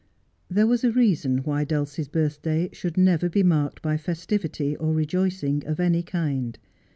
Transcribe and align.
There 0.49 0.65
was 0.65 0.83
a 0.83 0.91
reason 0.91 1.43
why 1.43 1.63
Dulcie's 1.63 2.07
birthday 2.07 2.69
should 2.73 2.97
never 2.97 3.29
be 3.29 3.43
marked 3.43 3.83
by 3.83 3.97
festivity 3.97 4.75
or 4.77 4.93
rejoicing 4.95 5.61
of 5.67 5.79
any 5.79 6.01
kind. 6.01 6.57